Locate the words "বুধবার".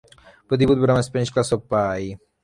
0.69-0.93